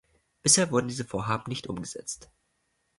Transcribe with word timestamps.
Bisher 0.41 0.71
wurden 0.71 0.87
diese 0.87 1.05
Vorhaben 1.05 1.47
nicht 1.51 1.67
umgesetzt. 1.67 2.31